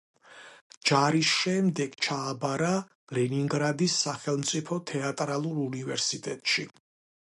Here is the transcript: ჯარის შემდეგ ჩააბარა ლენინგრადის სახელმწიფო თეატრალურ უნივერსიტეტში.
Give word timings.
ჯარის 0.89 1.33
შემდეგ 1.41 1.93
ჩააბარა 2.07 2.71
ლენინგრადის 3.17 3.99
სახელმწიფო 4.07 4.79
თეატრალურ 4.93 5.61
უნივერსიტეტში. 5.67 6.67